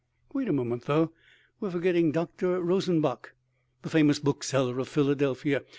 [0.33, 1.13] Wait a moment, though,
[1.59, 2.59] we are forgetting Dr.
[2.59, 3.33] Rosenbach,
[3.83, 5.61] the famous bookseller of Philadelphia.